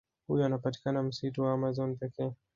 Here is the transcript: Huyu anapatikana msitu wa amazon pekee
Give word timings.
Huyu 0.27 0.45
anapatikana 0.45 1.03
msitu 1.03 1.41
wa 1.43 1.53
amazon 1.53 1.95
pekee 1.95 2.31